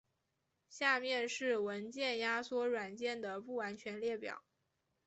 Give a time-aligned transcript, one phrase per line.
[0.67, 4.41] 下面是文件压缩软件的不完全列表。